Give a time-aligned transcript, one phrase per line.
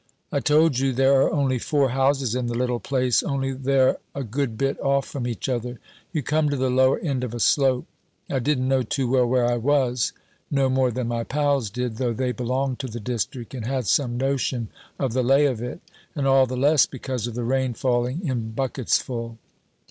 [0.31, 4.23] "I told you there are only four houses in the little place, only they're a
[4.23, 5.79] good bit off from each other.
[6.11, 7.85] You come to the lower end of a slope.
[8.27, 10.11] I didn't know too well where I was,
[10.49, 14.17] no more than my pals did, though they belonged to the district and had some
[14.17, 15.81] notion of the lay of it
[16.15, 19.37] and all the less because of the rain falling in bucketsful.